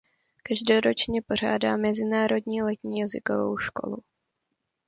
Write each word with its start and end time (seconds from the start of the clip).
Každoročně 0.43 1.21
pořádá 1.21 1.77
mezinárodní 1.77 2.61
letní 2.61 2.99
jazykovou 2.99 3.57
školu. 3.57 3.97